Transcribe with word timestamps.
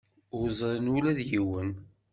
Ur 0.37 0.47
ẓrin 0.59 0.91
ula 0.95 1.17
d 1.17 1.19
yiwen? 1.29 1.69